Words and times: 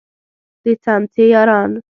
د 0.63 0.65
څمڅې 0.83 1.25
یاران. 1.33 1.71